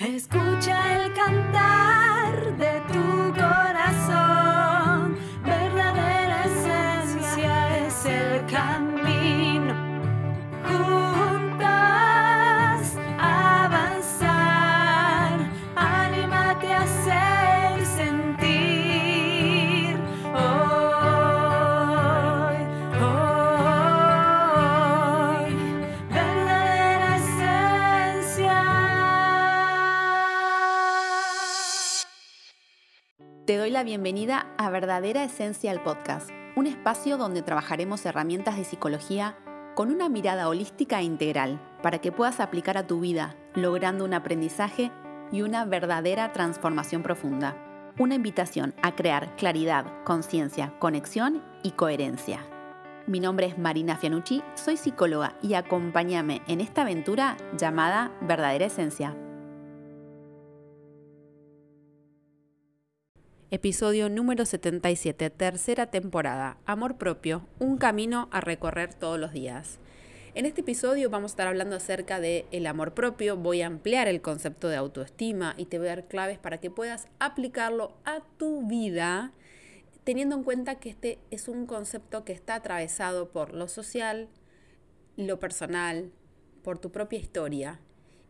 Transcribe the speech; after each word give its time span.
Escucha 0.00 0.96
el 0.96 1.12
cantar 1.12 2.56
de 2.56 2.79
Te 33.50 33.56
doy 33.56 33.70
la 33.70 33.82
bienvenida 33.82 34.46
a 34.58 34.70
Verdadera 34.70 35.24
Esencia 35.24 35.72
el 35.72 35.80
Podcast, 35.80 36.30
un 36.54 36.68
espacio 36.68 37.16
donde 37.16 37.42
trabajaremos 37.42 38.06
herramientas 38.06 38.56
de 38.56 38.62
psicología 38.62 39.36
con 39.74 39.90
una 39.90 40.08
mirada 40.08 40.48
holística 40.48 41.00
e 41.00 41.02
integral 41.02 41.60
para 41.82 41.98
que 41.98 42.12
puedas 42.12 42.38
aplicar 42.38 42.78
a 42.78 42.86
tu 42.86 43.00
vida, 43.00 43.34
logrando 43.56 44.04
un 44.04 44.14
aprendizaje 44.14 44.92
y 45.32 45.42
una 45.42 45.64
verdadera 45.64 46.30
transformación 46.30 47.02
profunda. 47.02 47.56
Una 47.98 48.14
invitación 48.14 48.72
a 48.82 48.94
crear 48.94 49.34
claridad, 49.34 49.84
conciencia, 50.04 50.72
conexión 50.78 51.42
y 51.64 51.72
coherencia. 51.72 52.46
Mi 53.08 53.18
nombre 53.18 53.46
es 53.46 53.58
Marina 53.58 53.96
Fianucci, 53.96 54.44
soy 54.54 54.76
psicóloga 54.76 55.34
y 55.42 55.54
acompáñame 55.54 56.40
en 56.46 56.60
esta 56.60 56.82
aventura 56.82 57.36
llamada 57.58 58.12
Verdadera 58.20 58.66
Esencia. 58.66 59.16
Episodio 63.52 64.08
número 64.08 64.46
77, 64.46 65.28
tercera 65.28 65.86
temporada. 65.86 66.58
Amor 66.66 66.98
propio, 66.98 67.48
un 67.58 67.78
camino 67.78 68.28
a 68.30 68.40
recorrer 68.40 68.94
todos 68.94 69.18
los 69.18 69.32
días. 69.32 69.80
En 70.36 70.46
este 70.46 70.60
episodio 70.60 71.10
vamos 71.10 71.32
a 71.32 71.34
estar 71.34 71.48
hablando 71.48 71.74
acerca 71.74 72.20
del 72.20 72.44
el 72.52 72.68
amor 72.68 72.94
propio, 72.94 73.36
voy 73.36 73.62
a 73.62 73.66
ampliar 73.66 74.06
el 74.06 74.22
concepto 74.22 74.68
de 74.68 74.76
autoestima 74.76 75.56
y 75.56 75.64
te 75.64 75.78
voy 75.78 75.88
a 75.88 75.96
dar 75.96 76.06
claves 76.06 76.38
para 76.38 76.60
que 76.60 76.70
puedas 76.70 77.08
aplicarlo 77.18 77.90
a 78.04 78.20
tu 78.36 78.68
vida, 78.68 79.32
teniendo 80.04 80.36
en 80.36 80.44
cuenta 80.44 80.76
que 80.76 80.88
este 80.88 81.18
es 81.32 81.48
un 81.48 81.66
concepto 81.66 82.24
que 82.24 82.32
está 82.32 82.54
atravesado 82.54 83.30
por 83.30 83.52
lo 83.52 83.66
social, 83.66 84.28
lo 85.16 85.40
personal, 85.40 86.12
por 86.62 86.78
tu 86.78 86.92
propia 86.92 87.18
historia 87.18 87.80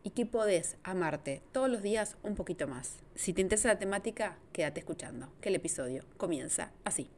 y 0.03 0.11
que 0.11 0.25
podés 0.25 0.77
amarte 0.83 1.41
todos 1.51 1.69
los 1.69 1.81
días 1.81 2.17
un 2.23 2.35
poquito 2.35 2.67
más. 2.67 2.97
Si 3.15 3.33
te 3.33 3.41
interesa 3.41 3.69
la 3.69 3.79
temática, 3.79 4.37
quédate 4.53 4.79
escuchando, 4.79 5.31
que 5.41 5.49
el 5.49 5.55
episodio 5.55 6.03
comienza 6.17 6.71
así. 6.83 7.09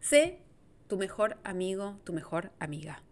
Sé 0.00 0.38
tu 0.88 0.96
mejor 0.96 1.38
amigo, 1.44 1.98
tu 2.04 2.12
mejor 2.12 2.52
amiga. 2.58 3.02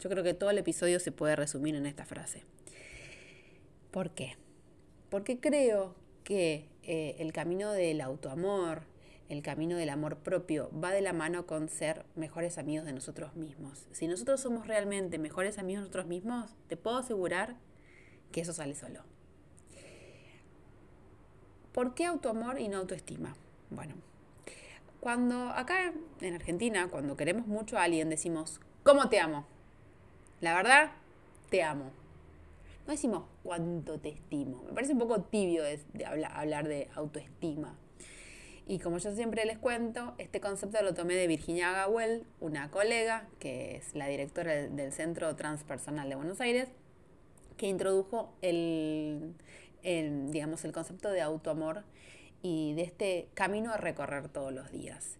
Yo 0.00 0.08
creo 0.08 0.22
que 0.22 0.34
todo 0.34 0.50
el 0.50 0.58
episodio 0.58 1.00
se 1.00 1.12
puede 1.12 1.36
resumir 1.36 1.74
en 1.74 1.86
esta 1.86 2.04
frase. 2.04 2.44
¿Por 3.90 4.10
qué? 4.10 4.36
Porque 5.08 5.40
creo 5.40 5.94
que 6.24 6.68
eh, 6.82 7.16
el 7.18 7.32
camino 7.32 7.72
del 7.72 8.00
autoamor, 8.00 8.82
el 9.30 9.42
camino 9.42 9.76
del 9.76 9.90
amor 9.90 10.18
propio 10.18 10.70
va 10.72 10.90
de 10.90 11.00
la 11.00 11.12
mano 11.12 11.46
con 11.46 11.68
ser 11.68 12.04
mejores 12.16 12.58
amigos 12.58 12.84
de 12.84 12.92
nosotros 12.92 13.36
mismos. 13.36 13.86
Si 13.92 14.08
nosotros 14.08 14.40
somos 14.40 14.66
realmente 14.66 15.18
mejores 15.18 15.56
amigos 15.58 15.82
de 15.82 15.84
nosotros 15.84 16.06
mismos, 16.06 16.50
te 16.66 16.76
puedo 16.76 16.98
asegurar 16.98 17.56
que 18.32 18.40
eso 18.40 18.52
sale 18.52 18.74
solo. 18.74 19.04
¿Por 21.72 21.94
qué 21.94 22.06
autoamor 22.06 22.58
y 22.58 22.66
no 22.66 22.78
autoestima? 22.78 23.36
Bueno, 23.70 23.94
cuando 24.98 25.50
acá 25.50 25.92
en 26.20 26.34
Argentina, 26.34 26.88
cuando 26.90 27.16
queremos 27.16 27.46
mucho 27.46 27.78
a 27.78 27.84
alguien, 27.84 28.10
decimos, 28.10 28.60
¿cómo 28.82 29.08
te 29.08 29.20
amo? 29.20 29.46
La 30.40 30.54
verdad, 30.54 30.90
te 31.50 31.62
amo. 31.62 31.92
No 32.84 32.92
decimos 32.92 33.26
cuánto 33.44 34.00
te 34.00 34.08
estimo. 34.08 34.64
Me 34.64 34.72
parece 34.72 34.94
un 34.94 34.98
poco 34.98 35.22
tibio 35.22 35.62
de, 35.62 35.80
de 35.92 36.04
habla, 36.04 36.26
hablar 36.28 36.66
de 36.66 36.88
autoestima. 36.96 37.78
Y 38.70 38.78
como 38.78 38.98
yo 38.98 39.12
siempre 39.16 39.44
les 39.46 39.58
cuento, 39.58 40.14
este 40.18 40.40
concepto 40.40 40.80
lo 40.80 40.94
tomé 40.94 41.14
de 41.14 41.26
Virginia 41.26 41.72
Gawel, 41.72 42.24
una 42.38 42.70
colega 42.70 43.26
que 43.40 43.74
es 43.74 43.96
la 43.96 44.06
directora 44.06 44.68
del, 44.68 44.92
Centro 44.92 45.34
Transpersonal 45.34 46.08
de 46.08 46.14
Buenos 46.14 46.40
Aires, 46.40 46.68
que 47.56 47.66
introdujo 47.66 48.32
el, 48.42 49.34
el, 49.82 50.30
digamos, 50.30 50.64
el 50.64 50.70
concepto 50.70 51.10
de 51.10 51.20
autoamor 51.20 51.82
y 52.42 52.74
de 52.74 52.82
este 52.82 53.26
camino 53.34 53.72
a 53.72 53.76
recorrer 53.76 54.28
todos 54.28 54.52
los 54.52 54.70
días. 54.70 55.19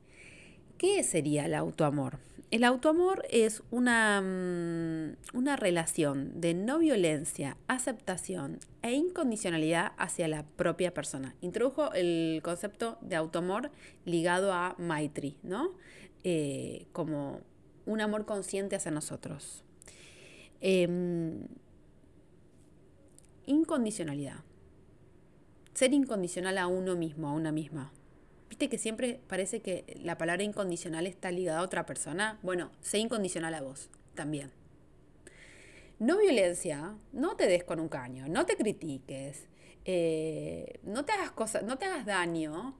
¿Qué 0.80 1.02
sería 1.02 1.44
el 1.44 1.54
autoamor? 1.54 2.20
El 2.50 2.64
autoamor 2.64 3.26
es 3.28 3.62
una, 3.70 4.22
mm, 4.22 5.36
una, 5.36 5.56
relación 5.56 6.40
de 6.40 6.54
no 6.54 6.78
violencia, 6.78 7.58
aceptación 7.68 8.60
e 8.80 8.92
incondicionalidad 8.92 9.92
hacia 9.98 10.26
la 10.26 10.42
propia 10.56 10.94
persona. 10.94 11.34
Introdujo 11.42 11.92
el 11.92 12.40
concepto 12.42 12.96
de 13.02 13.16
autoamor 13.16 13.70
ligado 14.06 14.54
a 14.54 14.74
Maitri, 14.78 15.36
¿no? 15.42 15.72
Eh, 16.24 16.86
como 16.92 17.42
un 17.84 18.00
amor 18.00 18.24
consciente 18.24 18.74
hacia 18.74 18.90
nosotros. 18.90 19.64
Eh, 20.62 20.88
incondicionalidad. 23.44 24.38
Ser 25.74 25.92
incondicional 25.92 26.56
a 26.56 26.68
uno 26.68 26.96
mismo, 26.96 27.28
a 27.28 27.32
una 27.32 27.52
misma. 27.52 27.92
¿Viste 28.50 28.68
que 28.68 28.78
siempre 28.78 29.20
parece 29.28 29.62
que 29.62 29.96
la 30.02 30.18
palabra 30.18 30.42
incondicional 30.42 31.06
está 31.06 31.30
ligada 31.30 31.60
a 31.60 31.62
otra 31.62 31.86
persona? 31.86 32.40
Bueno, 32.42 32.72
sé 32.82 32.98
incondicional 32.98 33.54
a 33.54 33.62
vos 33.62 33.88
también. 34.14 34.50
No 36.00 36.18
violencia, 36.18 36.96
no 37.12 37.36
te 37.36 37.46
des 37.46 37.62
con 37.62 37.78
un 37.78 37.88
caño, 37.88 38.26
no 38.26 38.46
te 38.46 38.56
critiques, 38.56 39.46
eh, 39.84 40.80
no 40.82 41.04
te 41.04 41.12
hagas 41.12 41.30
cosas, 41.30 41.62
no 41.62 41.78
te 41.78 41.84
hagas 41.84 42.04
daño 42.04 42.76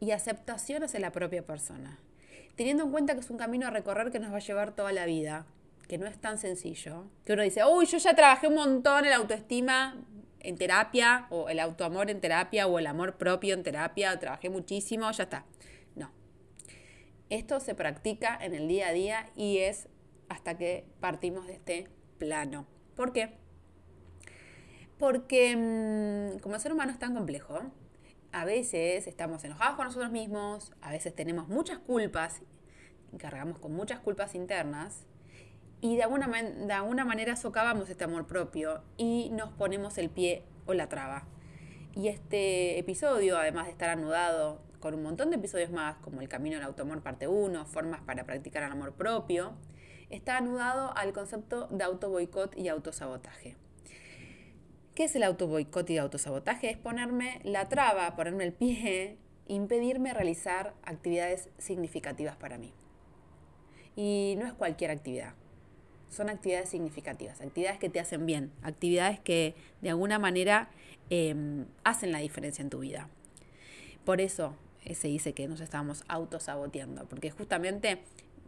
y 0.00 0.12
aceptación 0.12 0.82
hacia 0.82 0.98
la 0.98 1.12
propia 1.12 1.44
persona. 1.44 2.00
Teniendo 2.54 2.84
en 2.84 2.90
cuenta 2.90 3.12
que 3.12 3.20
es 3.20 3.28
un 3.28 3.36
camino 3.36 3.66
a 3.66 3.70
recorrer 3.70 4.10
que 4.10 4.18
nos 4.18 4.32
va 4.32 4.36
a 4.36 4.40
llevar 4.40 4.74
toda 4.74 4.92
la 4.92 5.04
vida, 5.04 5.44
que 5.88 5.98
no 5.98 6.06
es 6.06 6.18
tan 6.18 6.38
sencillo, 6.38 7.04
que 7.26 7.34
uno 7.34 7.42
dice, 7.42 7.62
uy, 7.66 7.84
yo 7.84 7.98
ya 7.98 8.14
trabajé 8.14 8.48
un 8.48 8.54
montón 8.54 9.04
en 9.04 9.10
la 9.10 9.16
autoestima, 9.16 10.02
en 10.46 10.56
terapia, 10.56 11.26
o 11.30 11.48
el 11.48 11.58
autoamor 11.58 12.08
en 12.08 12.20
terapia, 12.20 12.68
o 12.68 12.78
el 12.78 12.86
amor 12.86 13.16
propio 13.16 13.52
en 13.52 13.64
terapia, 13.64 14.16
trabajé 14.20 14.48
muchísimo, 14.48 15.10
ya 15.10 15.24
está. 15.24 15.44
No. 15.96 16.12
Esto 17.30 17.58
se 17.58 17.74
practica 17.74 18.38
en 18.40 18.54
el 18.54 18.68
día 18.68 18.88
a 18.88 18.92
día 18.92 19.30
y 19.34 19.58
es 19.58 19.88
hasta 20.28 20.56
que 20.56 20.86
partimos 21.00 21.48
de 21.48 21.54
este 21.54 21.88
plano. 22.18 22.66
¿Por 22.94 23.12
qué? 23.12 23.34
Porque 24.98 25.56
mmm, 25.56 26.38
como 26.38 26.58
ser 26.60 26.72
humano 26.72 26.92
es 26.92 26.98
tan 27.00 27.14
complejo, 27.14 27.60
a 28.30 28.44
veces 28.44 29.08
estamos 29.08 29.42
enojados 29.42 29.74
con 29.74 29.86
nosotros 29.86 30.12
mismos, 30.12 30.72
a 30.80 30.92
veces 30.92 31.12
tenemos 31.12 31.48
muchas 31.48 31.78
culpas, 31.78 32.40
cargamos 33.18 33.58
con 33.58 33.72
muchas 33.72 33.98
culpas 33.98 34.36
internas, 34.36 35.06
y 35.80 35.96
de 35.96 36.02
alguna, 36.02 36.26
de 36.28 36.72
alguna 36.72 37.04
manera 37.04 37.36
socavamos 37.36 37.90
este 37.90 38.04
amor 38.04 38.26
propio 38.26 38.82
y 38.96 39.30
nos 39.30 39.50
ponemos 39.52 39.98
el 39.98 40.10
pie 40.10 40.42
o 40.66 40.74
la 40.74 40.88
traba. 40.88 41.26
Y 41.94 42.08
este 42.08 42.78
episodio, 42.78 43.38
además 43.38 43.66
de 43.66 43.72
estar 43.72 43.90
anudado 43.90 44.60
con 44.80 44.94
un 44.94 45.02
montón 45.02 45.30
de 45.30 45.36
episodios 45.36 45.70
más, 45.70 45.96
como 45.98 46.20
El 46.20 46.28
Camino 46.28 46.56
al 46.56 46.62
Autoamor 46.62 47.02
parte 47.02 47.28
1, 47.28 47.66
formas 47.66 48.00
para 48.02 48.24
practicar 48.24 48.62
el 48.62 48.72
amor 48.72 48.92
propio, 48.92 49.54
está 50.10 50.36
anudado 50.36 50.96
al 50.96 51.12
concepto 51.12 51.68
de 51.68 51.84
autoboicot 51.84 52.56
y 52.56 52.68
autosabotaje. 52.68 53.56
¿Qué 54.94 55.04
es 55.04 55.16
el 55.16 55.24
autoboicot 55.24 55.88
y 55.90 55.98
autosabotaje? 55.98 56.70
Es 56.70 56.78
ponerme 56.78 57.40
la 57.44 57.68
traba, 57.68 58.16
ponerme 58.16 58.44
el 58.44 58.52
pie, 58.52 59.18
impedirme 59.46 60.14
realizar 60.14 60.74
actividades 60.82 61.50
significativas 61.58 62.36
para 62.36 62.56
mí. 62.56 62.72
Y 63.94 64.36
no 64.38 64.46
es 64.46 64.52
cualquier 64.52 64.90
actividad 64.90 65.34
son 66.10 66.30
actividades 66.30 66.68
significativas, 66.68 67.40
actividades 67.40 67.78
que 67.78 67.88
te 67.88 68.00
hacen 68.00 68.26
bien, 68.26 68.52
actividades 68.62 69.20
que 69.20 69.54
de 69.82 69.90
alguna 69.90 70.18
manera 70.18 70.70
eh, 71.10 71.64
hacen 71.84 72.12
la 72.12 72.18
diferencia 72.18 72.62
en 72.62 72.70
tu 72.70 72.80
vida. 72.80 73.08
Por 74.04 74.20
eso 74.20 74.54
eh, 74.84 74.94
se 74.94 75.08
dice 75.08 75.32
que 75.32 75.48
nos 75.48 75.60
estamos 75.60 76.04
autosaboteando, 76.08 77.06
porque 77.08 77.30
justamente 77.30 78.02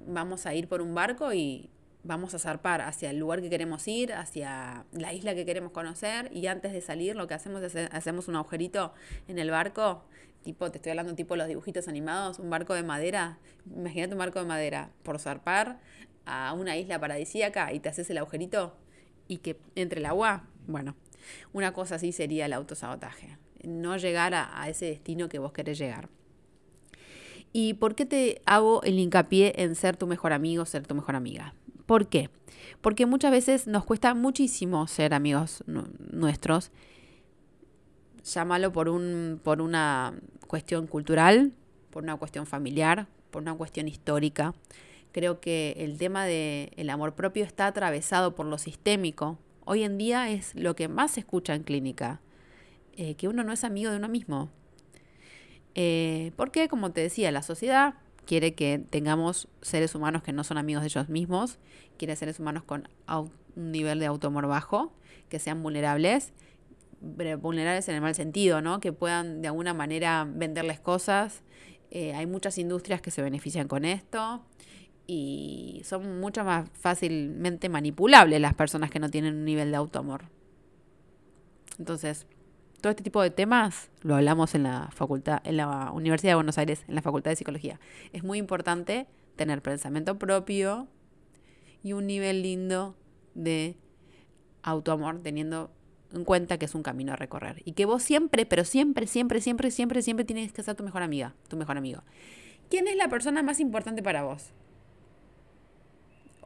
vamos 0.07 0.47
a 0.47 0.55
ir 0.55 0.69
por 0.69 0.81
un 0.81 0.95
barco 0.95 1.33
y 1.33 1.69
vamos 2.05 2.33
a 2.35 2.39
zarpar 2.39 2.81
hacia 2.81 3.11
el 3.11 3.19
lugar 3.19 3.43
que 3.43 3.51
queremos 3.51 3.87
ir, 3.89 4.13
hacia 4.13 4.85
la 4.93 5.13
isla 5.13 5.35
que 5.35 5.45
queremos 5.45 5.73
conocer 5.73 6.31
y 6.33 6.47
antes 6.47 6.73
de 6.73 6.81
salir 6.81 7.17
lo 7.17 7.27
que 7.27 7.35
hacemos 7.35 7.63
es 7.63 7.77
hacemos 7.93 8.29
un 8.29 8.37
agujerito 8.37 8.95
en 9.27 9.39
el 9.39 9.51
barco, 9.51 10.05
tipo, 10.43 10.71
te 10.71 10.79
estoy 10.79 10.91
hablando 10.91 11.15
tipo 11.15 11.37
los 11.37 11.49
dibujitos 11.49 11.89
animados, 11.89 12.39
un 12.39 12.51
barco 12.51 12.75
de 12.75 12.83
madera, 12.83 13.39
imagínate 13.75 14.15
un 14.15 14.19
barco 14.19 14.39
de 14.39 14.47
madera 14.47 14.91
por 15.03 15.19
zarpar 15.19 15.81
a 16.29 16.53
una 16.53 16.77
isla 16.77 17.01
paradisíaca 17.01 17.73
y 17.73 17.81
te 17.81 17.89
haces 17.89 18.09
el 18.11 18.19
agujerito 18.19 18.77
y 19.29 19.39
que 19.39 19.59
entre 19.75 20.01
el 20.01 20.07
agua, 20.07 20.45
bueno, 20.67 20.95
Una 21.53 21.73
cosa 21.73 21.97
así 21.97 22.13
sería 22.13 22.47
el 22.47 22.53
autosabotaje, 22.53 23.37
no 23.63 23.97
llegar 23.97 24.35
a, 24.35 24.69
ese 24.69 24.87
destino 24.87 25.29
que 25.29 25.39
vos 25.39 25.53
querés 25.53 25.79
llegar. 25.79 26.09
¿Y 27.53 27.75
por 27.75 27.95
qué 27.95 28.07
te 28.07 28.41
hago 28.47 28.83
el 28.83 28.99
hincapié 28.99 29.53
en 29.57 29.75
ser 29.75 29.97
tu 29.97 30.07
mejor 30.07 30.33
amigo, 30.33 30.65
ser 30.65 30.87
tu 30.87 30.95
mejor 30.95 31.17
amiga? 31.17 31.55
¿Por 31.87 32.09
qué? 32.09 32.31
Porque 32.81 33.07
muchas 33.07 33.31
veces 33.31 33.67
nos 33.67 33.85
cuesta 33.85 34.15
muchísimo 34.15 34.87
ser 34.87 35.13
amigos 35.13 35.65
nuestros. 35.67 36.71
Llámalo 38.25 38.73
por, 38.73 38.89
un, 38.89 39.41
por 39.43 39.61
una 39.61 40.15
cuestión 40.47 40.87
cultural, 40.87 41.53
por 41.91 42.03
una 42.03 42.17
cuestión 42.17 42.47
familiar, 42.47 43.07
por 43.31 43.43
una 43.43 43.55
cuestión 43.55 43.89
histórica. 43.89 44.55
Creo 45.13 45.41
que 45.41 45.75
el 45.79 45.97
tema 45.97 46.27
del 46.27 46.91
amor 46.91 47.15
propio 47.15 47.45
está 47.45 47.67
atravesado 47.67 48.35
por 48.35 48.47
lo 48.47 48.59
sistémico. 48.59 49.39
Hoy 49.65 49.83
en 49.83 49.99
día 49.99 50.31
es 50.31 50.55
lo 50.55 50.77
que 50.77 50.89
más 50.89 51.13
se 51.13 51.21
escucha 51.21 51.55
en 51.55 51.63
clínica, 51.63 52.21
eh, 52.97 53.15
que 53.15 53.29
uno 53.29 53.43
no 53.43 53.53
es 53.53 53.65
amigo 53.65 53.91
de 53.91 53.97
uno 53.97 54.09
mismo. 54.09 54.51
Eh, 55.75 56.33
porque, 56.37 56.69
como 56.69 56.93
te 56.93 57.01
decía, 57.01 57.31
la 57.31 57.43
sociedad 57.43 57.95
quiere 58.27 58.55
que 58.55 58.79
tengamos 58.91 59.49
seres 59.63 59.95
humanos 59.95 60.23
que 60.23 60.33
no 60.33 60.45
son 60.45 60.59
amigos 60.59 60.83
de 60.83 60.89
ellos 60.89 61.09
mismos, 61.09 61.59
quiere 61.97 62.15
seres 62.15 62.39
humanos 62.39 62.63
con 62.65 62.89
un 63.07 63.73
nivel 63.73 64.01
de 64.01 64.07
automor 64.07 64.47
bajo, 64.47 64.93
que 65.31 65.39
sean 65.39 65.63
vulnerables, 65.63 66.33
vulnerables 67.01 67.89
en 67.89 67.95
el 67.95 68.01
mal 68.03 68.15
sentido, 68.15 68.61
¿no? 68.61 68.81
Que 68.81 68.93
puedan 68.93 69.41
de 69.41 69.49
alguna 69.49 69.73
manera 69.73 70.27
venderles 70.29 70.81
cosas. 70.81 71.43
Eh, 71.91 72.13
hay 72.15 72.27
muchas 72.27 72.59
industrias 72.59 73.01
que 73.01 73.11
se 73.11 73.23
benefician 73.23 73.69
con 73.69 73.87
esto 73.87 74.43
y 75.11 75.81
son 75.85 76.21
mucho 76.21 76.45
más 76.45 76.69
fácilmente 76.75 77.71
manipulables 77.71 78.41
las 78.43 78.53
personas 78.53 78.91
que 78.91 79.01
no 79.01 79.09
tienen 79.09 79.37
un 79.37 79.45
nivel 79.47 79.71
de 79.71 79.77
autoamor. 79.79 80.27
Entonces, 81.79 82.27
todo 82.83 82.91
este 82.91 83.03
tipo 83.03 83.23
de 83.23 83.31
temas 83.31 83.91
lo 84.03 84.17
hablamos 84.17 84.55
en 84.55 84.65
la 84.65 84.91
facultad, 84.93 85.41
en 85.45 85.57
la 85.57 85.91
Universidad 85.93 86.33
de 86.33 86.37
Buenos 86.37 86.59
Aires, 86.59 86.85
en 86.87 86.95
la 86.95 87.01
Facultad 87.01 87.31
de 87.31 87.37
Psicología. 87.37 87.81
Es 88.13 88.23
muy 88.23 88.37
importante 88.39 89.07
tener 89.35 89.63
pensamiento 89.63 90.19
propio 90.19 90.89
y 91.83 91.95
un 91.95 92.07
nivel 92.07 92.43
lindo 92.43 92.95
de 93.35 93.79
autoamor, 94.63 95.23
teniendo 95.23 95.71
en 96.13 96.25
cuenta 96.25 96.59
que 96.59 96.67
es 96.67 96.75
un 96.75 96.83
camino 96.83 97.15
a 97.15 97.17
recorrer. 97.17 97.63
Y 97.65 97.73
que 97.73 97.87
vos 97.87 98.03
siempre, 98.03 98.45
pero 98.45 98.65
siempre, 98.65 99.07
siempre, 99.07 99.41
siempre, 99.41 99.71
siempre, 99.71 100.03
siempre 100.03 100.27
tienes 100.27 100.53
que 100.53 100.63
ser 100.63 100.75
tu 100.75 100.85
mejor 100.85 101.03
amiga, 101.03 101.35
tu 101.49 101.57
mejor 101.57 101.79
amigo. 101.79 102.03
¿Quién 102.69 102.89
es 102.89 102.97
la 102.97 103.09
persona 103.09 103.43
más 103.43 103.59
importante 103.59 104.03
para 104.03 104.23
vos? 104.23 104.53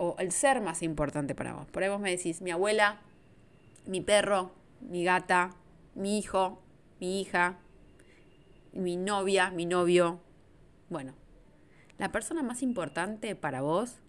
O 0.04 0.16
el 0.18 0.32
ser 0.32 0.60
más 0.60 0.82
importante 0.82 1.32
para 1.32 1.54
vos. 1.54 1.68
Por 1.68 1.84
ahí 1.84 1.88
vos 1.88 2.00
me 2.00 2.10
decís, 2.10 2.42
mi 2.42 2.50
abuela, 2.50 2.98
mi 3.86 4.00
perro, 4.00 4.50
mi 4.80 5.04
gata, 5.04 5.54
mi 5.94 6.18
hijo, 6.18 6.60
mi 6.98 7.20
hija, 7.20 7.60
mi 8.72 8.96
novia, 8.96 9.52
mi 9.52 9.64
novio. 9.64 10.18
Bueno, 10.90 11.12
la 11.98 12.10
persona 12.10 12.42
más 12.42 12.64
importante 12.64 13.36
para 13.36 13.62
vos 13.62 14.00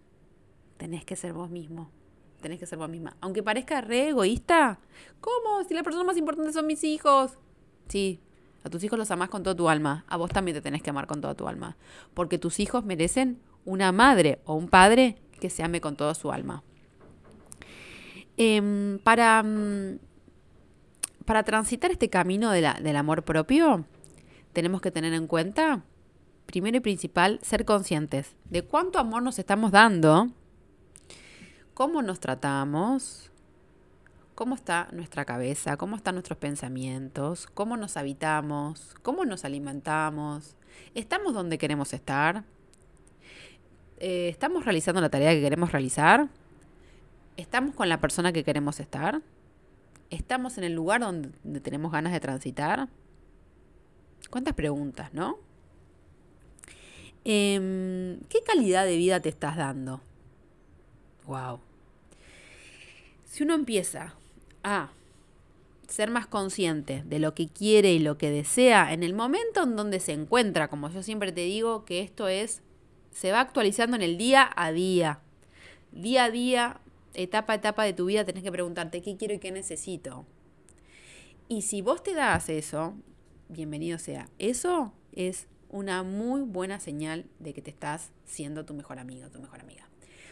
tenés 0.78 1.04
que 1.04 1.14
ser 1.14 1.32
vos 1.32 1.48
mismo. 1.48 1.92
Tenés 2.40 2.58
que 2.58 2.66
ser 2.66 2.80
vos 2.80 2.88
misma. 2.88 3.16
Aunque 3.20 3.44
parezca 3.44 3.80
re 3.80 4.08
egoísta. 4.08 4.80
¿Cómo? 5.20 5.62
Si 5.62 5.74
la 5.74 5.84
persona 5.84 6.02
más 6.02 6.16
importante 6.16 6.52
son 6.52 6.66
mis 6.66 6.82
hijos. 6.82 7.38
Sí, 7.86 8.20
a 8.64 8.68
tus 8.68 8.82
hijos 8.82 8.98
los 8.98 9.12
amás 9.12 9.28
con 9.28 9.44
toda 9.44 9.54
tu 9.54 9.68
alma. 9.68 10.04
A 10.08 10.16
vos 10.16 10.32
también 10.32 10.56
te 10.56 10.60
tenés 10.60 10.82
que 10.82 10.90
amar 10.90 11.06
con 11.06 11.20
toda 11.20 11.36
tu 11.36 11.46
alma. 11.46 11.76
Porque 12.14 12.36
tus 12.36 12.58
hijos 12.58 12.84
merecen 12.84 13.40
una 13.64 13.92
madre 13.92 14.40
o 14.44 14.54
un 14.54 14.66
padre 14.66 15.18
que 15.44 15.50
se 15.50 15.62
ame 15.62 15.82
con 15.82 15.94
toda 15.94 16.14
su 16.14 16.32
alma. 16.32 16.62
Em, 18.38 18.98
para 19.00 19.42
mm, 19.42 19.98
para 21.26 21.42
transitar 21.42 21.90
este 21.90 22.08
camino 22.08 22.50
del 22.50 22.96
amor 22.96 23.24
propio, 23.24 23.84
tenemos 24.54 24.80
que 24.80 24.90
tener 24.90 25.12
en 25.12 25.26
cuenta, 25.26 25.82
primero 26.46 26.78
y 26.78 26.80
principal, 26.80 27.40
ser 27.42 27.66
conscientes 27.66 28.36
de 28.48 28.62
cuánto 28.62 28.98
amor 28.98 29.22
nos 29.22 29.38
estamos 29.38 29.70
dando, 29.70 30.28
cómo 31.74 32.02
nos 32.02 32.20
tratamos, 32.20 33.30
cómo 34.34 34.54
está 34.54 34.88
nuestra 34.92 35.24
cabeza, 35.24 35.76
cómo 35.76 35.96
están 35.96 36.14
nuestros 36.14 36.38
pensamientos, 36.38 37.46
cómo 37.52 37.76
nos 37.76 37.96
habitamos, 37.96 38.94
cómo 39.02 39.24
nos 39.26 39.44
alimentamos, 39.44 40.56
estamos 40.94 41.34
donde 41.34 41.58
queremos 41.58 41.92
estar, 41.92 42.44
eh, 44.06 44.28
estamos 44.28 44.66
realizando 44.66 45.00
la 45.00 45.08
tarea 45.08 45.32
que 45.32 45.40
queremos 45.40 45.72
realizar, 45.72 46.28
estamos 47.38 47.74
con 47.74 47.88
la 47.88 48.00
persona 48.02 48.34
que 48.34 48.44
queremos 48.44 48.78
estar. 48.78 49.22
¿Estamos 50.10 50.58
en 50.58 50.64
el 50.64 50.74
lugar 50.74 51.00
donde, 51.00 51.60
tenemos 51.60 51.90
ganas 51.90 52.12
de 52.12 52.20
transitar? 52.20 52.90
¿Cuántas 54.28 54.52
preguntas, 54.52 55.14
no? 55.14 55.38
Em, 57.24 58.20
¿Qué 58.28 58.42
calidad 58.46 58.84
de 58.84 58.98
vida 58.98 59.20
te 59.20 59.30
estás 59.30 59.56
dando? 59.56 60.02
Wow. 61.24 61.60
Si 63.24 63.42
uno 63.42 63.54
empieza 63.54 64.16
a 64.62 64.90
ser 65.88 66.10
más 66.10 66.26
consciente 66.26 67.04
de 67.06 67.20
lo 67.20 67.34
que 67.34 67.48
quiere 67.48 67.94
y 67.94 68.00
lo 68.00 68.18
que 68.18 68.28
desea 68.28 68.92
en 68.92 69.02
el 69.02 69.14
momento 69.14 69.62
en 69.62 69.76
donde 69.76 69.98
se 69.98 70.12
encuentra, 70.12 70.68
como 70.68 70.90
yo 70.90 71.02
siempre 71.02 71.32
te 71.32 71.40
digo, 71.40 71.86
que 71.86 72.02
esto 72.02 72.28
es, 72.28 72.60
se 73.14 73.30
va 73.30 73.40
actualizando 73.40 73.96
en 73.96 74.02
el 74.02 74.18
día 74.18 74.50
a 74.54 74.72
día. 74.72 75.20
Día 75.92 76.24
a 76.24 76.30
día 76.30 76.80
etapa 77.14 77.52
a 77.52 77.56
etapa 77.56 77.84
de 77.84 77.92
tu 77.92 78.06
vida 78.06 78.24
tenés 78.24 78.42
que 78.42 78.50
preguntarte 78.50 79.00
qué 79.00 79.16
quiero 79.16 79.34
y 79.34 79.38
qué 79.38 79.52
necesito. 79.52 80.26
Y 81.48 81.62
si 81.62 81.80
vos 81.80 82.02
te 82.02 82.12
das 82.12 82.48
eso, 82.48 82.94
bienvenido 83.48 83.98
sea. 83.98 84.28
Eso 84.40 84.92
es 85.12 85.46
una 85.70 86.02
muy 86.02 86.42
buena 86.42 86.80
señal 86.80 87.26
de 87.38 87.54
que 87.54 87.62
te 87.62 87.70
estás 87.70 88.10
siendo 88.24 88.64
tu 88.64 88.74
mejor 88.74 88.98
amigo, 88.98 89.30
tu 89.30 89.40
mejor 89.40 89.60
amiga. 89.60 89.88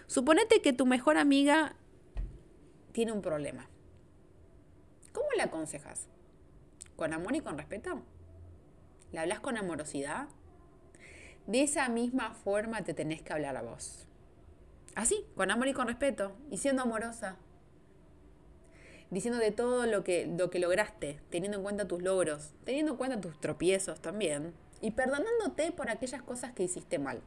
Suponete 0.09 0.61
que 0.61 0.73
tu 0.73 0.85
mejor 0.85 1.19
amiga 1.19 1.77
tiene 2.91 3.13
un 3.13 3.23
problema. 3.23 3.69
¿Cómo 5.13 5.29
le 5.37 5.43
aconsejas? 5.43 6.09
¿Con 6.97 7.13
amor 7.13 7.37
y 7.37 7.41
con 7.41 7.57
respeto? 7.57 8.03
¿Le 9.13 9.21
hablas 9.21 9.39
con 9.39 9.57
amorosidad? 9.57 10.27
De 11.47 11.63
esa 11.63 11.89
misma 11.89 12.35
forma 12.35 12.85
te 12.85 12.95
tenés 12.95 13.21
que 13.21 13.33
hablar 13.33 13.57
a 13.57 13.63
vos. 13.63 14.07
Así, 14.95 15.25
con 15.35 15.51
amor 15.51 15.69
y 15.69 15.73
con 15.73 15.89
respeto, 15.89 16.33
y 16.51 16.59
siendo 16.59 16.83
amorosa. 16.83 17.37
Diciendo 19.11 19.41
de 19.41 19.51
todo 19.51 19.87
lo 19.87 20.05
que, 20.05 20.27
lo 20.27 20.51
que 20.51 20.59
lograste, 20.59 21.19
teniendo 21.31 21.59
en 21.59 21.65
cuenta 21.65 21.89
tus 21.89 22.03
logros, 22.03 22.53
teniendo 22.65 22.93
en 22.93 22.99
cuenta 22.99 23.21
tus 23.21 23.41
tropiezos 23.41 24.01
también, 24.01 24.53
y 24.81 24.93
perdonándote 24.93 25.73
por 25.73 25.91
aquellas 25.91 26.23
cosas 26.23 26.53
que 26.53 26.63
hiciste 26.63 26.99
mal. 26.99 27.23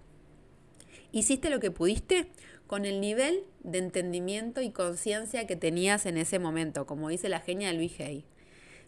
Hiciste 1.11 1.49
lo 1.49 1.59
que 1.59 1.71
pudiste 1.71 2.27
con 2.67 2.85
el 2.85 3.01
nivel 3.01 3.43
de 3.63 3.79
entendimiento 3.79 4.61
y 4.61 4.71
conciencia 4.71 5.47
que 5.47 5.55
tenías 5.55 6.05
en 6.05 6.17
ese 6.17 6.39
momento, 6.39 6.85
como 6.85 7.09
dice 7.09 7.29
la 7.29 7.39
genia 7.41 7.67
de 7.67 7.75
Luis 7.75 7.99
Hay. 7.99 8.25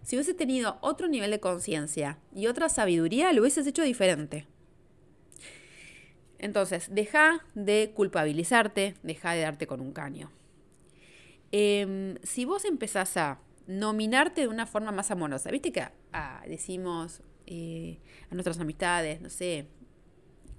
Si 0.04 0.16
hubiese 0.16 0.34
tenido 0.34 0.78
otro 0.82 1.08
nivel 1.08 1.32
de 1.32 1.40
conciencia 1.40 2.18
y 2.34 2.48
otra 2.48 2.70
sabiduría, 2.70 3.34
lo 3.34 3.42
hubieses 3.42 3.68
hecho 3.68 3.84
diferente. 3.84 4.48
Entonces, 6.40 6.88
deja 6.92 7.46
de 7.56 7.92
culpabilizarte, 7.96 8.96
deja 9.04 9.34
de 9.34 9.42
darte 9.42 9.68
con 9.68 9.82
un 9.82 9.92
caño. 9.92 10.32
Em, 11.52 12.16
si 12.24 12.46
vos 12.46 12.66
empezás 12.66 13.18
a 13.18 13.40
nominarte 13.68 14.42
de 14.42 14.48
una 14.48 14.66
forma 14.66 14.92
más 14.92 15.12
amorosa, 15.12 15.50
viste 15.52 15.72
que 15.72 15.88
ah, 16.14 16.44
decimos 16.48 17.22
eh, 17.46 18.00
a 18.30 18.36
nuestras 18.36 18.60
amistades, 18.60 19.22
no 19.22 19.30
sé, 19.30 19.68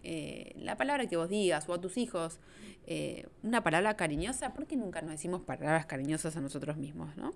eh, 0.02 0.54
la 0.56 0.76
palabra 0.76 1.06
que 1.06 1.16
vos 1.16 1.28
digas 1.28 1.68
o 1.68 1.74
a 1.74 1.80
tus 1.80 1.96
hijos, 1.96 2.40
eh, 2.86 3.26
una 3.42 3.62
palabra 3.62 3.96
cariñosa, 3.96 4.54
¿por 4.54 4.66
qué 4.66 4.76
nunca 4.76 5.02
nos 5.02 5.10
decimos 5.10 5.42
palabras 5.42 5.86
cariñosas 5.86 6.36
a 6.36 6.40
nosotros 6.40 6.76
mismos, 6.76 7.16
no? 7.16 7.32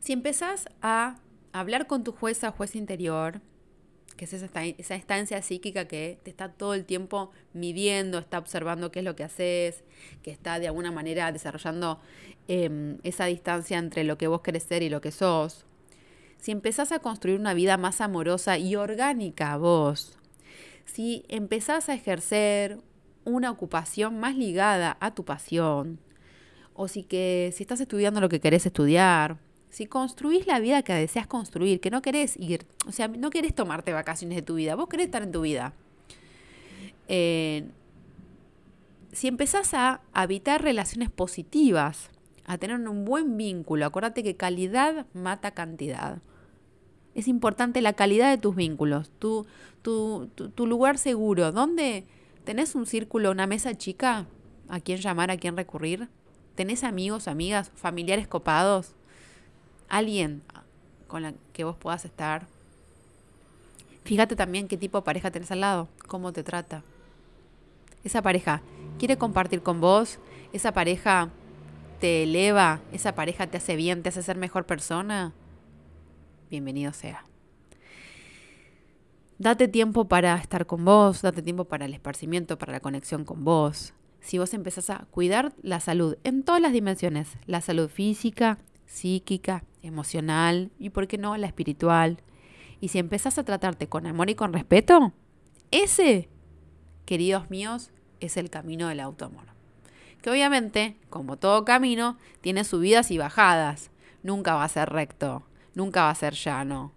Si 0.00 0.12
empezás 0.12 0.68
a 0.82 1.18
hablar 1.52 1.86
con 1.86 2.04
tu 2.04 2.12
jueza 2.12 2.50
o 2.50 2.52
juez 2.52 2.76
interior, 2.76 3.40
que 4.18 4.26
es 4.26 4.34
esa, 4.34 4.50
esa 4.64 5.42
psíquica 5.42 5.86
que 5.86 6.18
te 6.22 6.28
está 6.28 6.50
todo 6.52 6.74
el 6.74 6.84
tiempo 6.84 7.30
midiendo, 7.54 8.18
está 8.18 8.38
observando 8.38 8.90
qué 8.90 8.98
es 8.98 9.04
lo 9.06 9.16
que 9.16 9.24
haces, 9.24 9.82
que 10.22 10.30
está 10.30 10.58
de 10.58 10.66
alguna 10.66 10.92
manera 10.92 11.32
desarrollando 11.32 12.00
em, 12.48 12.98
esa 13.04 13.24
distancia 13.24 13.78
entre 13.78 14.04
lo 14.04 14.18
que 14.18 14.26
vos 14.26 14.42
querés 14.42 14.64
ser 14.64 14.82
y 14.82 14.90
lo 14.90 15.00
que 15.00 15.12
sos. 15.12 15.64
Si 16.36 16.50
empezás 16.50 16.92
a 16.92 16.98
construir 16.98 17.40
una 17.40 17.54
vida 17.54 17.78
más 17.78 18.02
amorosa 18.02 18.58
y 18.58 18.76
orgánica 18.76 19.56
vos, 19.56 20.18
si 20.84 21.24
empezás 21.28 21.88
a 21.88 21.94
ejercer 21.94 22.78
una 23.24 23.50
ocupación 23.50 24.18
más 24.20 24.36
ligada 24.36 24.96
a 25.00 25.14
tu 25.14 25.24
pasión, 25.24 26.00
o 26.74 26.88
si 26.88 27.02
que 27.02 27.52
si 27.54 27.62
estás 27.62 27.80
estudiando 27.80 28.20
lo 28.20 28.28
que 28.28 28.40
querés 28.40 28.66
estudiar, 28.66 29.38
si 29.70 29.86
construís 29.86 30.46
la 30.46 30.60
vida 30.60 30.82
que 30.82 30.94
deseas 30.94 31.26
construir, 31.26 31.80
que 31.80 31.90
no 31.90 32.02
querés 32.02 32.36
ir, 32.36 32.66
o 32.86 32.92
sea, 32.92 33.08
no 33.08 33.30
querés 33.30 33.54
tomarte 33.54 33.92
vacaciones 33.92 34.36
de 34.36 34.42
tu 34.42 34.54
vida, 34.54 34.74
vos 34.74 34.88
querés 34.88 35.06
estar 35.06 35.22
en 35.22 35.32
tu 35.32 35.42
vida. 35.42 35.72
Eh, 37.08 37.64
si 39.12 39.28
empezás 39.28 39.74
a 39.74 40.00
habitar 40.12 40.62
relaciones 40.62 41.10
positivas, 41.10 42.10
a 42.48 42.56
tener 42.56 42.80
un 42.88 43.04
buen 43.04 43.36
vínculo. 43.36 43.84
Acuérdate 43.84 44.22
que 44.22 44.34
calidad 44.34 45.06
mata 45.12 45.50
cantidad. 45.50 46.22
Es 47.14 47.28
importante 47.28 47.82
la 47.82 47.92
calidad 47.92 48.30
de 48.30 48.38
tus 48.38 48.56
vínculos, 48.56 49.10
tu, 49.18 49.46
tu, 49.82 50.28
tu, 50.28 50.66
lugar 50.66 50.96
seguro. 50.96 51.52
¿Dónde 51.52 52.06
tenés 52.44 52.74
un 52.74 52.86
círculo, 52.86 53.30
una 53.30 53.46
mesa 53.46 53.76
chica? 53.76 54.26
¿A 54.68 54.80
quién 54.80 54.98
llamar, 54.98 55.30
a 55.30 55.36
quién 55.36 55.56
recurrir? 55.56 56.08
¿Tenés 56.54 56.84
amigos, 56.84 57.28
amigas, 57.28 57.70
familiares 57.74 58.26
copados? 58.26 58.94
¿Alguien 59.88 60.42
con 61.06 61.22
la 61.22 61.34
que 61.52 61.64
vos 61.64 61.76
puedas 61.76 62.04
estar? 62.04 62.46
Fíjate 64.04 64.36
también 64.36 64.68
qué 64.68 64.76
tipo 64.76 64.98
de 64.98 65.04
pareja 65.04 65.30
tenés 65.30 65.50
al 65.50 65.60
lado, 65.60 65.88
cómo 66.06 66.32
te 66.32 66.42
trata. 66.42 66.82
Esa 68.04 68.22
pareja 68.22 68.62
quiere 68.98 69.18
compartir 69.18 69.62
con 69.62 69.80
vos, 69.80 70.18
esa 70.52 70.72
pareja 70.72 71.30
te 72.00 72.22
eleva, 72.22 72.80
esa 72.92 73.14
pareja 73.14 73.48
te 73.48 73.56
hace 73.56 73.76
bien, 73.76 74.02
te 74.02 74.10
hace 74.10 74.22
ser 74.22 74.36
mejor 74.36 74.66
persona, 74.66 75.32
bienvenido 76.50 76.92
sea. 76.92 77.24
Date 79.38 79.68
tiempo 79.68 80.08
para 80.08 80.36
estar 80.36 80.66
con 80.66 80.84
vos, 80.84 81.22
date 81.22 81.42
tiempo 81.42 81.64
para 81.64 81.84
el 81.84 81.94
esparcimiento, 81.94 82.58
para 82.58 82.72
la 82.72 82.80
conexión 82.80 83.24
con 83.24 83.44
vos. 83.44 83.94
Si 84.20 84.38
vos 84.38 84.52
empezás 84.52 84.90
a 84.90 85.06
cuidar 85.10 85.52
la 85.62 85.80
salud 85.80 86.16
en 86.24 86.42
todas 86.42 86.60
las 86.60 86.72
dimensiones, 86.72 87.28
la 87.46 87.60
salud 87.60 87.88
física, 87.88 88.58
psíquica, 88.86 89.64
emocional 89.88 90.70
y, 90.78 90.90
por 90.90 91.08
qué 91.08 91.18
no, 91.18 91.36
la 91.36 91.46
espiritual, 91.46 92.22
y 92.80 92.88
si 92.88 92.98
empezás 92.98 93.38
a 93.38 93.44
tratarte 93.44 93.88
con 93.88 94.06
amor 94.06 94.30
y 94.30 94.34
con 94.34 94.52
respeto, 94.52 95.12
ese, 95.70 96.28
queridos 97.04 97.50
míos, 97.50 97.90
es 98.20 98.36
el 98.36 98.50
camino 98.50 98.88
del 98.88 99.00
autoamor. 99.00 99.46
Que 100.22 100.30
obviamente, 100.30 100.96
como 101.10 101.36
todo 101.36 101.64
camino, 101.64 102.16
tiene 102.40 102.64
subidas 102.64 103.10
y 103.10 103.18
bajadas. 103.18 103.90
Nunca 104.22 104.54
va 104.54 104.64
a 104.64 104.68
ser 104.68 104.90
recto, 104.90 105.42
nunca 105.74 106.04
va 106.04 106.10
a 106.10 106.14
ser 106.14 106.34
llano. 106.34 106.92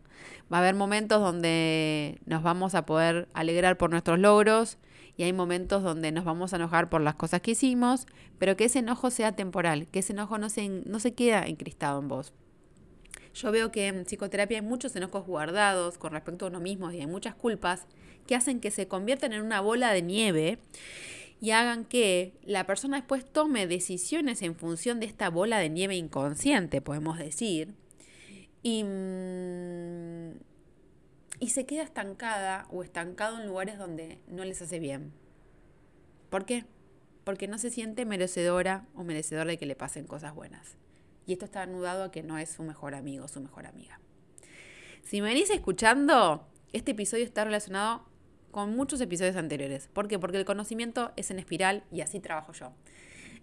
Va 0.51 0.57
a 0.57 0.59
haber 0.61 0.75
momentos 0.75 1.21
donde 1.21 2.19
nos 2.25 2.43
vamos 2.43 2.75
a 2.75 2.85
poder 2.85 3.27
alegrar 3.33 3.77
por 3.77 3.89
nuestros 3.89 4.19
logros 4.19 4.77
y 5.17 5.23
hay 5.23 5.33
momentos 5.33 5.83
donde 5.83 6.11
nos 6.11 6.25
vamos 6.25 6.53
a 6.53 6.55
enojar 6.57 6.89
por 6.89 7.01
las 7.01 7.15
cosas 7.15 7.41
que 7.41 7.51
hicimos, 7.51 8.05
pero 8.37 8.57
que 8.57 8.65
ese 8.65 8.79
enojo 8.79 9.11
sea 9.11 9.33
temporal, 9.33 9.87
que 9.87 9.99
ese 9.99 10.13
enojo 10.13 10.37
no 10.37 10.49
se, 10.49 10.67
no 10.67 10.99
se 10.99 11.13
queda 11.13 11.45
encristado 11.45 11.99
en 11.99 12.07
vos. 12.07 12.33
Yo 13.33 13.51
veo 13.51 13.71
que 13.71 13.87
en 13.87 14.03
psicoterapia 14.05 14.59
hay 14.59 14.65
muchos 14.65 14.95
enojos 14.95 15.25
guardados 15.25 15.97
con 15.97 16.11
respecto 16.11 16.45
a 16.45 16.49
uno 16.49 16.59
mismo 16.59 16.91
y 16.91 16.99
hay 16.99 17.07
muchas 17.07 17.35
culpas 17.35 17.85
que 18.27 18.35
hacen 18.35 18.59
que 18.59 18.71
se 18.71 18.87
conviertan 18.87 19.33
en 19.33 19.41
una 19.41 19.61
bola 19.61 19.93
de 19.93 20.01
nieve 20.01 20.59
y 21.39 21.51
hagan 21.51 21.85
que 21.85 22.33
la 22.43 22.67
persona 22.67 22.97
después 22.97 23.25
tome 23.25 23.65
decisiones 23.67 24.41
en 24.43 24.55
función 24.55 24.99
de 24.99 25.07
esta 25.07 25.29
bola 25.29 25.57
de 25.57 25.69
nieve 25.69 25.95
inconsciente, 25.95 26.81
podemos 26.81 27.17
decir, 27.17 27.73
y, 28.61 28.83
mm, 28.83 30.33
y 31.39 31.49
se 31.49 31.65
queda 31.65 31.81
estancada 31.81 32.67
o 32.69 32.83
estancado 32.83 33.39
en 33.39 33.47
lugares 33.47 33.79
donde 33.79 34.19
no 34.27 34.45
les 34.45 34.61
hace 34.61 34.77
bien. 34.77 35.11
¿Por 36.29 36.45
qué? 36.45 36.65
Porque 37.23 37.47
no 37.47 37.57
se 37.57 37.71
siente 37.71 38.05
merecedora 38.05 38.85
o 38.93 39.03
merecedor 39.03 39.47
de 39.47 39.57
que 39.57 39.65
le 39.65 39.75
pasen 39.75 40.05
cosas 40.05 40.35
buenas. 40.35 40.77
Y 41.31 41.35
esto 41.35 41.45
está 41.45 41.61
anudado 41.61 42.03
a 42.03 42.11
que 42.11 42.23
no 42.23 42.37
es 42.37 42.49
su 42.49 42.61
mejor 42.61 42.93
amigo 42.93 43.25
su 43.29 43.39
mejor 43.39 43.65
amiga. 43.65 44.01
Si 45.01 45.21
me 45.21 45.29
venís 45.29 45.49
escuchando, 45.49 46.45
este 46.73 46.91
episodio 46.91 47.23
está 47.23 47.45
relacionado 47.45 48.03
con 48.51 48.75
muchos 48.75 48.99
episodios 48.99 49.37
anteriores. 49.37 49.87
¿Por 49.87 50.09
qué? 50.09 50.19
Porque 50.19 50.35
el 50.35 50.43
conocimiento 50.43 51.13
es 51.15 51.31
en 51.31 51.39
espiral 51.39 51.85
y 51.89 52.01
así 52.01 52.19
trabajo 52.19 52.51
yo. 52.51 52.73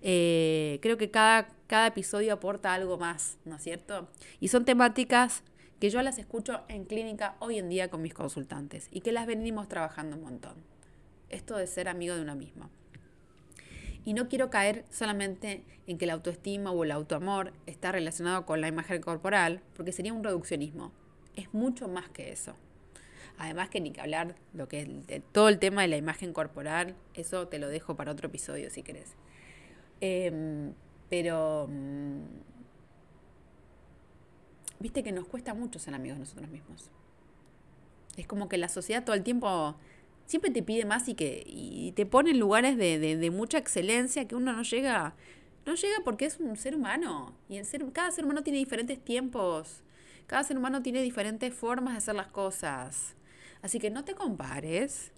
Eh, 0.02 0.80
creo 0.83 0.99
que 0.99 1.11
cada, 1.11 1.49
cada 1.66 1.87
episodio 1.87 2.35
aporta 2.35 2.75
algo 2.75 2.99
más, 2.99 3.38
¿no 3.47 3.57
es 3.57 3.62
cierto? 3.62 4.11
Y 4.38 4.49
son 4.49 4.66
temáticas 4.66 5.42
que 5.80 5.88
yo 5.88 6.02
las 6.02 6.18
escucho 6.18 6.64
en 6.68 6.85
clínica 6.85 7.37
hoy 7.38 7.59
en 7.59 7.71
día 7.71 7.88
con 7.88 8.02
mis 8.02 8.12
consultantes 8.12 8.88
y 8.90 9.00
que 9.00 9.12
las 9.12 9.26
venimos 9.26 9.66
trabajando 9.66 10.18
un 10.18 10.25
montón. 10.25 10.57
Esto 11.30 11.57
de 11.57 11.66
ser 11.66 11.88
amigo 11.88 12.16
de 12.16 12.21
uno 12.21 12.37
mismo. 12.37 12.68
Y 14.09 14.15
no 14.15 14.27
quiero 14.31 14.49
caer 14.49 14.87
solamente 14.88 15.62
en 15.87 15.99
que 15.99 16.07
la 16.07 16.15
autoestima 16.15 16.71
o 16.71 16.83
el 16.83 16.93
autoamor 16.93 17.53
está 17.67 17.93
relacionado 17.93 18.47
con 18.47 18.62
la 18.62 18.69
imagen 18.69 19.03
corporal, 19.03 19.61
porque 19.77 19.93
sería 19.93 20.15
un 20.15 20.25
reduccionismo. 20.25 20.93
Es 21.37 21.53
mucho 21.53 21.88
más 21.88 22.09
que 22.09 22.33
eso. 22.33 22.55
Además 23.37 23.69
que 23.69 23.83
ni 23.83 23.91
que 23.91 24.00
hablar 24.00 24.35
lo 24.55 24.67
que 24.67 24.81
es 24.81 25.07
de 25.07 25.21
todo 25.21 25.50
el 25.50 25.59
tema 25.59 25.83
de 25.83 25.88
la 25.88 25.99
imagen 25.99 26.33
corporal, 26.33 26.97
eso 27.12 27.49
te 27.49 27.59
lo 27.59 27.69
dejo 27.69 27.97
para 27.97 28.11
otro 28.11 28.29
episodio 28.29 28.71
si 28.71 28.83
querés. 28.83 29.15
Em, 30.00 30.73
pero 31.11 31.69
mm, 31.69 32.23
viste 34.81 35.03
que 35.03 35.12
nos 35.12 35.27
cuesta 35.27 35.53
mucho 35.53 35.79
ser 35.79 35.93
amigos 35.93 36.19
nosotros 36.19 36.49
mismos. 36.49 36.91
Es 38.17 38.27
como 38.27 38.49
que 38.49 38.57
la 38.57 38.71
sociedad 38.71 39.05
todo 39.05 39.15
el 39.15 39.23
tiempo 39.23 39.77
siempre 40.28 40.50
te 40.50 40.62
pide 40.62 40.85
más 40.85 41.08
y 41.08 41.14
que 41.14 41.42
y 41.47 41.92
te 41.92 42.06
pone 42.06 42.30
en 42.30 42.38
lugares 42.38 42.76
de, 42.76 42.99
de, 42.99 43.30
mucha 43.30 43.58
excelencia 43.58 44.28
que 44.28 44.37
uno 44.37 44.52
no 44.52 44.62
llega. 44.62 45.14
No 45.66 45.75
llega 45.75 45.97
porque 46.04 46.26
es 46.26 46.38
un 46.38 46.56
ser 46.56 46.76
humano. 46.76 47.35
Y 47.49 47.56
el 47.56 47.64
ser, 47.64 47.85
cada 47.92 48.11
ser 48.11 48.25
humano 48.25 48.42
tiene 48.42 48.58
diferentes 48.58 49.02
tiempos. 49.02 49.82
Cada 50.26 50.44
ser 50.44 50.58
humano 50.58 50.82
tiene 50.82 51.02
diferentes 51.02 51.52
formas 51.52 51.94
de 51.94 51.99
hacer 51.99 52.14
las 52.14 52.28
cosas. 52.28 53.16
Así 53.62 53.80
que 53.80 53.90
no 53.90 54.04
te 54.04 54.14
compares. 54.14 55.12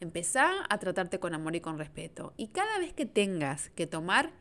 Empezá 0.00 0.50
a 0.68 0.78
tratarte 0.78 1.18
con 1.18 1.34
amor 1.34 1.54
y 1.54 1.60
con 1.60 1.78
respeto. 1.78 2.32
Y 2.36 2.48
cada 2.48 2.78
vez 2.78 2.92
que 2.92 3.06
tengas 3.06 3.70
que 3.70 3.86
tomar 3.86 4.32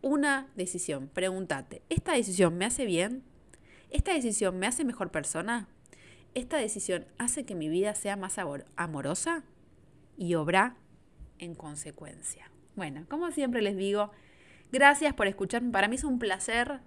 una 0.00 0.48
decisión, 0.54 1.08
pregúntate, 1.12 1.82
¿esta 1.88 2.12
decisión 2.12 2.56
me 2.56 2.64
hace 2.64 2.84
bien? 2.84 3.24
¿Esta 3.90 4.14
decisión 4.14 4.58
me 4.58 4.66
hace 4.66 4.84
mejor 4.84 5.10
persona? 5.10 5.68
¿Esta 6.34 6.58
decisión 6.58 7.06
hace 7.18 7.44
que 7.44 7.54
mi 7.54 7.68
vida 7.68 7.94
sea 7.94 8.16
más 8.16 8.36
amorosa? 8.76 9.44
Y 10.16 10.34
obra 10.34 10.76
en 11.38 11.54
consecuencia. 11.54 12.50
Bueno, 12.74 13.04
como 13.08 13.30
siempre 13.30 13.62
les 13.62 13.76
digo, 13.76 14.10
gracias 14.72 15.14
por 15.14 15.26
escucharme. 15.26 15.70
Para 15.70 15.88
mí 15.88 15.96
es 15.96 16.04
un 16.04 16.18
placer 16.18 16.80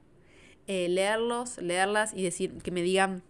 eh, 0.68 0.88
leerlos, 0.90 1.58
leerlas 1.58 2.14
y 2.14 2.24
decir 2.24 2.62
que 2.62 2.72
me 2.72 2.82
digan 2.82 3.24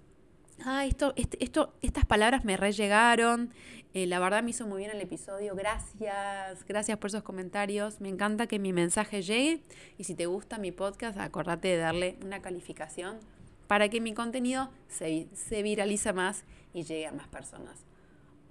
ah, 0.65 0.85
esto, 0.85 1.13
este, 1.15 1.43
esto, 1.43 1.73
estas 1.81 2.05
palabras 2.05 2.45
me 2.45 2.57
re 2.57 2.71
llegaron, 2.71 3.53
eh, 3.93 4.05
la 4.07 4.19
verdad 4.19 4.43
me 4.43 4.51
hizo 4.51 4.67
muy 4.67 4.79
bien 4.79 4.91
el 4.91 5.01
episodio, 5.01 5.55
gracias, 5.55 6.65
gracias 6.67 6.97
por 6.97 7.09
esos 7.09 7.23
comentarios, 7.23 8.01
me 8.01 8.09
encanta 8.09 8.47
que 8.47 8.59
mi 8.59 8.73
mensaje 8.73 9.21
llegue 9.21 9.63
y 9.97 10.03
si 10.03 10.15
te 10.15 10.25
gusta 10.25 10.57
mi 10.57 10.71
podcast, 10.71 11.17
acordate 11.17 11.69
de 11.69 11.77
darle 11.77 12.17
una 12.23 12.41
calificación 12.41 13.19
para 13.67 13.89
que 13.89 14.01
mi 14.01 14.13
contenido 14.13 14.69
se, 14.87 15.27
se 15.33 15.63
viralice 15.63 16.11
más 16.13 16.43
y 16.73 16.83
llegue 16.83 17.07
a 17.07 17.11
más 17.11 17.27
personas. 17.27 17.88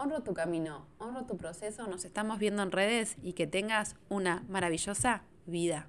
Honro 0.01 0.23
tu 0.23 0.33
camino, 0.33 0.87
honro 0.99 1.25
tu 1.27 1.37
proceso, 1.37 1.89
nos 1.89 2.05
estamos 2.05 2.39
viendo 2.39 2.63
en 2.63 2.71
redes 2.71 3.17
y 3.21 3.33
que 3.33 3.49
tengas 3.49 3.97
una 4.09 4.45
maravillosa 4.49 5.25
vida. 5.45 5.89